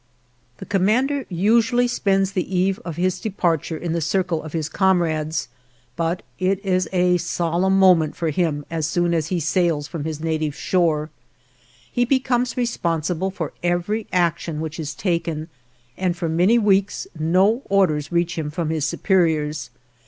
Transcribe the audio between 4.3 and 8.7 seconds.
of his comrades, but it is a solemn moment for him